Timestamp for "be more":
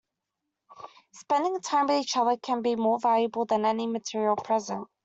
2.63-2.97